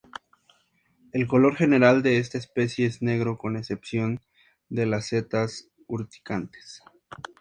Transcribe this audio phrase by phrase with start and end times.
[1.11, 4.19] El color general de esta especie es negro con excepción
[4.67, 6.81] de las setas urticantes.